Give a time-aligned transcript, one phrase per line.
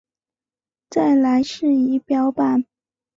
[0.89, 2.65] 再来是仪表板